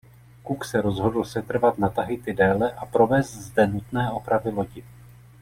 Cook 0.47 0.65
se 0.65 0.81
rozhodl 0.81 1.23
setrvat 1.25 1.77
na 1.77 1.89
Tahiti 1.89 2.33
déle 2.33 2.71
a 2.71 2.85
provést 2.85 3.33
zde 3.33 3.67
nutné 3.67 4.11
opravy 4.11 4.49
lodi. 4.49 4.83